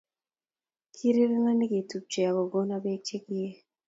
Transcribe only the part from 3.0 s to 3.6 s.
chegiie